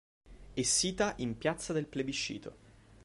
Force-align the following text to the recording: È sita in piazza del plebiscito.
È 0.55 0.61
sita 0.63 1.13
in 1.17 1.37
piazza 1.37 1.73
del 1.73 1.85
plebiscito. 1.85 2.57